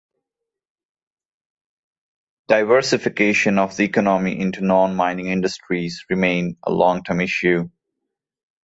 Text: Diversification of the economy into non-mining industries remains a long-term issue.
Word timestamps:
Diversification 2.47 3.59
of 3.59 3.77
the 3.77 3.83
economy 3.83 4.39
into 4.39 4.61
non-mining 4.61 5.27
industries 5.27 6.05
remains 6.09 6.55
a 6.63 6.71
long-term 6.71 7.21
issue. 7.21 7.69